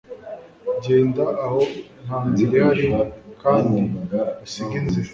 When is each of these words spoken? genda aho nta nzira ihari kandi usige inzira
genda 0.83 1.25
aho 1.45 1.59
nta 2.03 2.19
nzira 2.29 2.53
ihari 2.57 2.85
kandi 3.41 3.77
usige 4.45 4.73
inzira 4.81 5.09